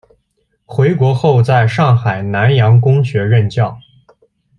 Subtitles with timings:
[0.65, 3.77] 回国后在上海南洋公学任教。